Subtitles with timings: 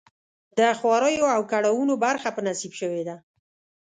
[0.57, 3.15] د خواریو او کړاوونو برخه په نصیب شوې ده.